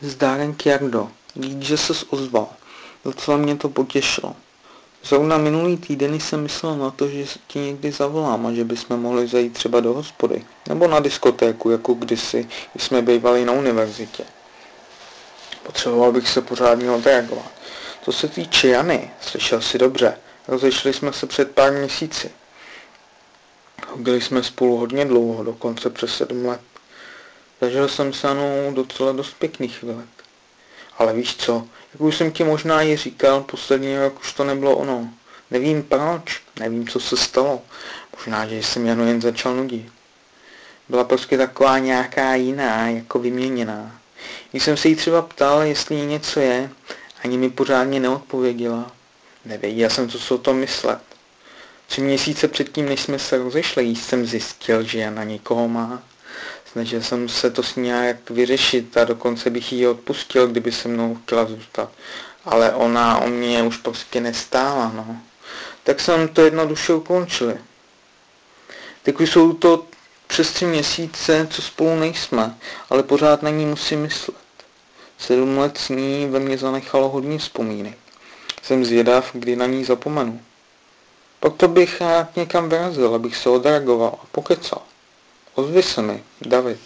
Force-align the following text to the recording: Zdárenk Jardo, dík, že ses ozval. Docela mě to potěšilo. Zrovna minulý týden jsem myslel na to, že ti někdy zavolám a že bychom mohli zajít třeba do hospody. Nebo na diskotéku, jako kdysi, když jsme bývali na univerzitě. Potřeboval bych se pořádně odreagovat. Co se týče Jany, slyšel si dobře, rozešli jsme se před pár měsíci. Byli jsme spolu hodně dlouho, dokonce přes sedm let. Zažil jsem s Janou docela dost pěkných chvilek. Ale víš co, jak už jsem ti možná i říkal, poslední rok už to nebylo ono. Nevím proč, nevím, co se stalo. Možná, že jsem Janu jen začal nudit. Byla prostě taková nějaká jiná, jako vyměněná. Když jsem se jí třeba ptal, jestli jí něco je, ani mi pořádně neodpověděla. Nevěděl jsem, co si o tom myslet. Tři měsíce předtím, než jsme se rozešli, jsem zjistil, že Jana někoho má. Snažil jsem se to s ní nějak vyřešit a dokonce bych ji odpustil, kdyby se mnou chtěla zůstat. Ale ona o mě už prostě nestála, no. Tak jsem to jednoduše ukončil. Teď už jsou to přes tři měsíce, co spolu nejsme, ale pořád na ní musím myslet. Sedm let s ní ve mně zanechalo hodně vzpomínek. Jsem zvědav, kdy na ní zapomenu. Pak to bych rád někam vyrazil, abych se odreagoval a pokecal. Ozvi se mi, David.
Zdárenk 0.00 0.66
Jardo, 0.66 1.10
dík, 1.34 1.62
že 1.62 1.76
ses 1.76 2.04
ozval. 2.10 2.48
Docela 3.04 3.36
mě 3.36 3.56
to 3.56 3.68
potěšilo. 3.68 4.36
Zrovna 5.04 5.38
minulý 5.38 5.76
týden 5.76 6.20
jsem 6.20 6.42
myslel 6.42 6.76
na 6.76 6.90
to, 6.90 7.08
že 7.08 7.24
ti 7.46 7.58
někdy 7.58 7.92
zavolám 7.92 8.46
a 8.46 8.52
že 8.52 8.64
bychom 8.64 9.00
mohli 9.00 9.28
zajít 9.28 9.52
třeba 9.52 9.80
do 9.80 9.94
hospody. 9.94 10.44
Nebo 10.68 10.88
na 10.88 11.00
diskotéku, 11.00 11.70
jako 11.70 11.94
kdysi, 11.94 12.48
když 12.72 12.84
jsme 12.84 13.02
bývali 13.02 13.44
na 13.44 13.52
univerzitě. 13.52 14.24
Potřeboval 15.62 16.12
bych 16.12 16.28
se 16.28 16.40
pořádně 16.40 16.90
odreagovat. 16.90 17.50
Co 18.02 18.12
se 18.12 18.28
týče 18.28 18.68
Jany, 18.68 19.10
slyšel 19.20 19.60
si 19.60 19.78
dobře, 19.78 20.18
rozešli 20.48 20.92
jsme 20.92 21.12
se 21.12 21.26
před 21.26 21.50
pár 21.50 21.72
měsíci. 21.72 22.30
Byli 23.96 24.20
jsme 24.20 24.42
spolu 24.42 24.76
hodně 24.76 25.04
dlouho, 25.04 25.44
dokonce 25.44 25.90
přes 25.90 26.16
sedm 26.16 26.46
let. 26.46 26.60
Zažil 27.60 27.88
jsem 27.88 28.12
s 28.12 28.24
Janou 28.24 28.72
docela 28.74 29.12
dost 29.12 29.34
pěkných 29.38 29.78
chvilek. 29.78 30.08
Ale 30.98 31.12
víš 31.12 31.36
co, 31.36 31.66
jak 31.92 32.00
už 32.00 32.16
jsem 32.16 32.32
ti 32.32 32.44
možná 32.44 32.82
i 32.82 32.96
říkal, 32.96 33.40
poslední 33.40 33.98
rok 33.98 34.20
už 34.20 34.32
to 34.32 34.44
nebylo 34.44 34.76
ono. 34.76 35.08
Nevím 35.50 35.82
proč, 35.82 36.42
nevím, 36.60 36.88
co 36.88 37.00
se 37.00 37.16
stalo. 37.16 37.62
Možná, 38.16 38.46
že 38.46 38.56
jsem 38.56 38.86
Janu 38.86 39.06
jen 39.06 39.20
začal 39.20 39.54
nudit. 39.54 39.92
Byla 40.88 41.04
prostě 41.04 41.38
taková 41.38 41.78
nějaká 41.78 42.34
jiná, 42.34 42.88
jako 42.88 43.18
vyměněná. 43.18 44.00
Když 44.50 44.62
jsem 44.62 44.76
se 44.76 44.88
jí 44.88 44.96
třeba 44.96 45.22
ptal, 45.22 45.62
jestli 45.62 45.96
jí 45.96 46.06
něco 46.06 46.40
je, 46.40 46.70
ani 47.24 47.38
mi 47.38 47.50
pořádně 47.50 48.00
neodpověděla. 48.00 48.92
Nevěděl 49.44 49.90
jsem, 49.90 50.08
co 50.08 50.18
si 50.18 50.34
o 50.34 50.38
tom 50.38 50.56
myslet. 50.56 50.98
Tři 51.86 52.00
měsíce 52.00 52.48
předtím, 52.48 52.86
než 52.86 53.00
jsme 53.00 53.18
se 53.18 53.38
rozešli, 53.38 53.84
jsem 53.84 54.26
zjistil, 54.26 54.82
že 54.82 54.98
Jana 54.98 55.24
někoho 55.24 55.68
má. 55.68 56.02
Snažil 56.78 57.02
jsem 57.02 57.28
se 57.28 57.50
to 57.50 57.62
s 57.62 57.76
ní 57.76 57.82
nějak 57.82 58.30
vyřešit 58.30 58.96
a 58.96 59.04
dokonce 59.04 59.50
bych 59.50 59.72
ji 59.72 59.86
odpustil, 59.86 60.48
kdyby 60.48 60.72
se 60.72 60.88
mnou 60.88 61.14
chtěla 61.14 61.44
zůstat. 61.44 61.90
Ale 62.44 62.72
ona 62.72 63.18
o 63.18 63.28
mě 63.28 63.62
už 63.62 63.76
prostě 63.76 64.20
nestála, 64.20 64.92
no. 64.94 65.16
Tak 65.84 66.00
jsem 66.00 66.28
to 66.28 66.40
jednoduše 66.40 66.94
ukončil. 66.94 67.58
Teď 69.02 69.20
už 69.20 69.30
jsou 69.30 69.52
to 69.52 69.86
přes 70.26 70.50
tři 70.52 70.66
měsíce, 70.66 71.48
co 71.50 71.62
spolu 71.62 71.96
nejsme, 71.96 72.54
ale 72.90 73.02
pořád 73.02 73.42
na 73.42 73.50
ní 73.50 73.66
musím 73.66 74.02
myslet. 74.02 74.36
Sedm 75.18 75.58
let 75.58 75.78
s 75.78 75.88
ní 75.88 76.26
ve 76.26 76.40
mně 76.40 76.58
zanechalo 76.58 77.08
hodně 77.08 77.38
vzpomínek. 77.38 77.98
Jsem 78.62 78.84
zvědav, 78.84 79.30
kdy 79.32 79.56
na 79.56 79.66
ní 79.66 79.84
zapomenu. 79.84 80.40
Pak 81.40 81.56
to 81.56 81.68
bych 81.68 82.00
rád 82.00 82.36
někam 82.36 82.68
vyrazil, 82.68 83.14
abych 83.14 83.36
se 83.36 83.50
odreagoval 83.50 84.18
a 84.22 84.26
pokecal. 84.32 84.87
Ozvi 85.58 85.82
se 85.82 86.02
mi, 86.02 86.22
David. 86.40 86.76